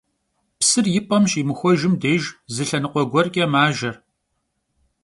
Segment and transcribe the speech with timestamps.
[0.59, 3.91] Psır yi p'em şimıxuejjım dêjj, zı lhenıkhue guerç'e majje.